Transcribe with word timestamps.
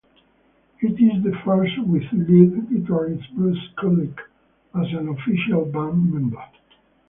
It 0.79 0.93
is 0.99 1.23
the 1.23 1.39
first 1.45 1.77
with 1.83 2.01
lead 2.11 2.53
guitarist 2.71 3.31
Bruce 3.35 3.67
Kulick 3.77 4.17
as 4.73 4.91
an 4.93 5.09
official 5.09 5.65
band 5.65 6.11
member. 6.11 6.43